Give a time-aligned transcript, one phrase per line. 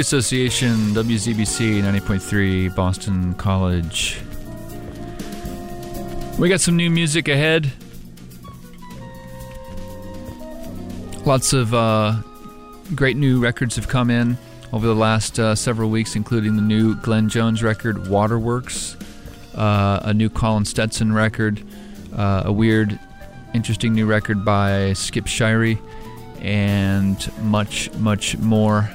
[0.00, 4.20] Association, WZBC 90.3, Boston College.
[6.38, 7.70] We got some new music ahead.
[11.26, 12.16] Lots of uh,
[12.94, 14.38] great new records have come in
[14.72, 18.96] over the last uh, several weeks, including the new Glenn Jones record, Waterworks,
[19.54, 21.62] uh, a new Colin Stetson record,
[22.16, 22.98] uh, a weird,
[23.54, 25.78] interesting new record by Sxip Shirey,
[26.40, 28.90] and much, much more.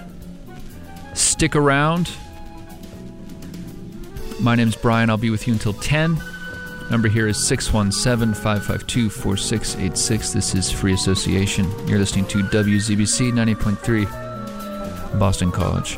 [1.16, 2.12] Stick around.
[4.42, 5.09] My name's Brian.
[5.09, 6.22] I'll be with you until 10.
[6.92, 10.34] Number here is 617 552 4686.
[10.34, 11.66] This is Free Association.
[11.88, 15.98] You're listening to WZBC 90.3, Boston College.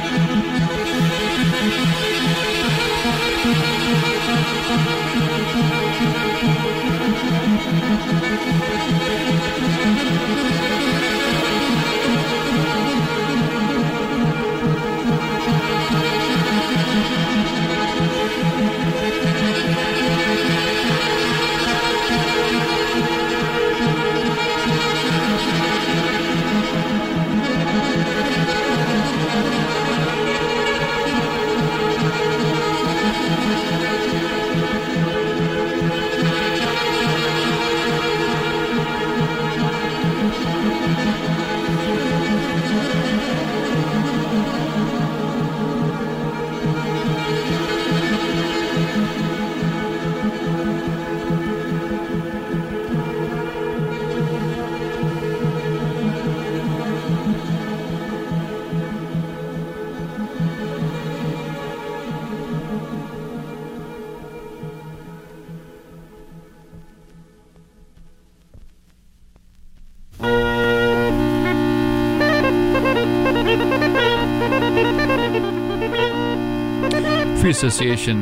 [77.41, 78.21] Free Association.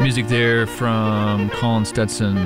[0.00, 2.36] Music there from Colin Stetson.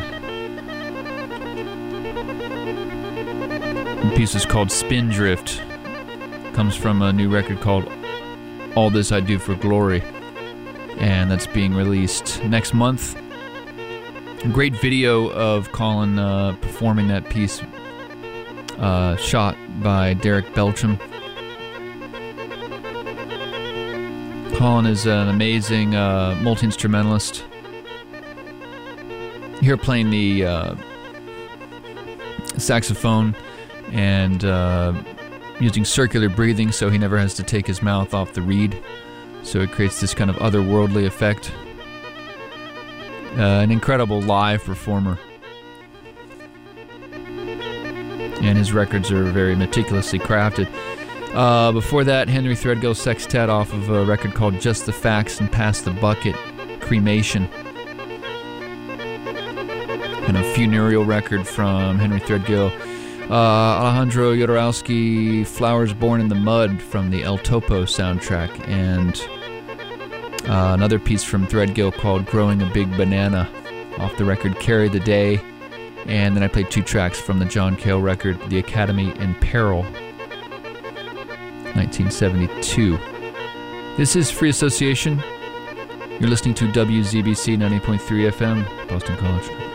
[4.00, 5.62] The piece is called Spindrift.
[6.54, 7.88] Comes from a new record called
[8.74, 10.02] All This I Do for Glory.
[10.98, 13.16] And that's being released next month.
[14.52, 17.62] Great video of Colin uh, performing that piece,
[18.78, 20.98] uh, shot by Derek Belcham.
[24.58, 27.44] Colin is an amazing uh, multi instrumentalist.
[29.60, 30.74] Here playing the uh,
[32.56, 33.36] saxophone
[33.92, 35.00] and uh,
[35.60, 38.82] using circular breathing so he never has to take his mouth off the reed.
[39.44, 41.52] So it creates this kind of otherworldly effect.
[43.36, 45.20] Uh, an incredible live performer.
[48.42, 50.68] And his records are very meticulously crafted.
[51.34, 55.50] Uh, before that, Henry Threadgill Sextet off of a record called Just the Facts and
[55.50, 56.34] Pass the Bucket
[56.80, 57.44] Cremation.
[60.26, 62.70] And a funereal record from Henry Threadgill.
[63.30, 68.66] Uh, Alejandro Jodorowsky, Flowers Born in the Mud from the El Topo soundtrack.
[68.66, 69.20] And
[70.48, 73.48] uh, another piece from Threadgill called Growing a Big Banana
[73.98, 75.40] off the record Carry the Day.
[76.06, 79.84] And then I played two tracks from the John Cale record, The Academy in Peril
[81.78, 82.98] 1972.
[83.96, 85.22] This is Free Association.
[86.18, 89.67] You're listening to WZBC 90.3 FM, Boston College.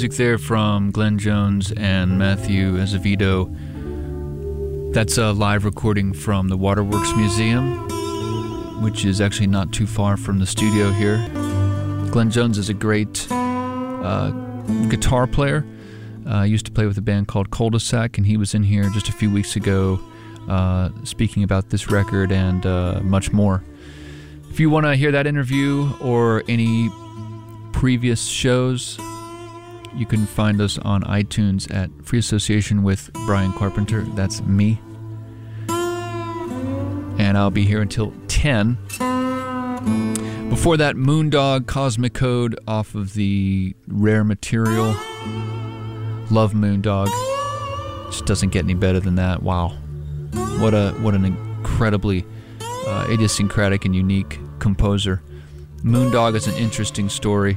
[0.00, 3.54] Music there from Glenn Jones and Matthew Azevedo.
[4.94, 7.86] That's a live recording from the Waterworks Museum,
[8.82, 11.18] which is actually not too far from the studio here.
[12.10, 14.30] Glenn Jones is a great uh,
[14.88, 15.66] guitar player.
[16.26, 19.10] Uh, used to play with a band called Cul-de-sac, and he was in here just
[19.10, 20.00] a few weeks ago
[20.48, 23.62] uh, speaking about this record and uh, much more.
[24.50, 26.88] If you want to hear that interview or any
[27.72, 28.98] previous shows,
[29.94, 34.02] you can find us on iTunes at Free Association with Brian Carpenter.
[34.02, 34.80] That's me.
[37.18, 38.78] And I'll be here until 10.
[40.48, 44.94] Before that, Moondog Cosmicode off of the Rare Material.
[46.30, 47.08] Love Moondog.
[48.10, 49.42] Just doesn't get any better than that.
[49.42, 49.76] Wow.
[50.58, 52.24] What a what an incredibly
[52.60, 55.22] uh, idiosyncratic and unique composer.
[55.82, 57.56] Moondog is an interesting story.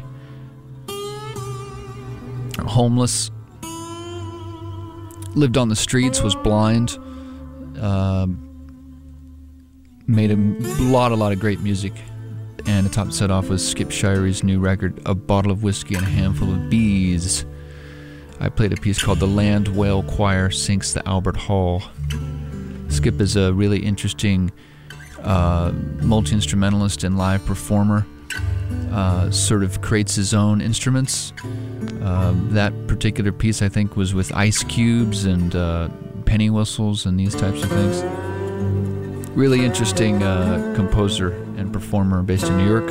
[2.65, 3.30] Homeless,
[5.36, 6.97] lived on the streets, was blind,
[7.80, 8.28] uh,
[10.08, 10.36] made a
[10.82, 11.93] lot, a lot of great music.
[12.65, 16.06] And the top set off was Sxip Shirey's new record, A Bottle of Whiskey and
[16.06, 17.45] a Handful of Bees.
[18.39, 21.82] I played a piece called The Land Whale Choir Sinks the Albert Hall.
[22.88, 24.52] Sxip is a really interesting
[25.23, 25.71] uh,
[26.02, 28.06] multi instrumentalist and live performer.
[28.92, 31.34] Uh, sort of creates his own instruments.
[32.02, 35.90] Uh, that particular piece, I think, was with ice cubes and uh,
[36.26, 38.04] penny whistles and these types of things.
[39.32, 42.90] Really interesting uh, composer and performer based in New York.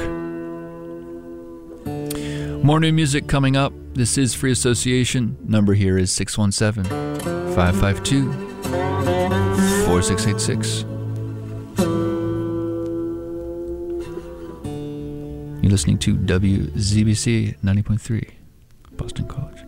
[2.65, 3.73] More new music coming up.
[3.95, 5.37] This is Free Association.
[5.45, 6.85] Number here is 617
[7.55, 8.33] 552
[9.87, 10.85] 4686.
[15.63, 18.31] You're listening to WZBC 90.3,
[18.97, 19.62] Boston College.